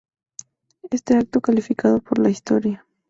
Este 0.89 1.15
acto, 1.15 1.41
calificado 1.41 1.99
por 1.99 2.17
la 2.17 2.31
historia. 2.31 2.87